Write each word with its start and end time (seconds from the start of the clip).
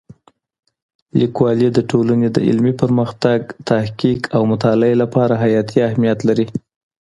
لیکوالی 1.19 1.69
د 1.73 1.79
ټولنې 1.91 2.27
د 2.31 2.37
علمي 2.47 2.73
پرمختګ، 2.81 3.39
تحقیق 3.69 4.21
او 4.35 4.41
مطالعې 4.53 4.95
لپاره 5.03 5.41
حیاتي 5.43 5.77
اهمیت 5.87 6.19
لري. 6.27 6.45